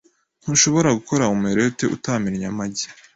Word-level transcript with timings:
Ntushobora 0.41 0.89
gukora 0.97 1.23
omelette 1.33 1.85
utamennye 1.95 2.45
amagi. 2.51 2.87